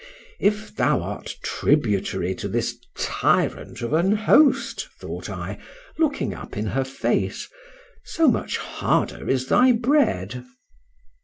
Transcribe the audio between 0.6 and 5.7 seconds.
thou art tributary to this tyrant of an host, thought I,